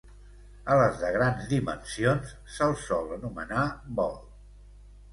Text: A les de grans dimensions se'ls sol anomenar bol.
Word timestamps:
A 0.71 0.77
les 0.79 0.97
de 1.01 1.11
grans 1.17 1.45
dimensions 1.53 2.33
se'ls 2.57 2.83
sol 2.91 3.15
anomenar 3.21 3.71
bol. 4.03 4.21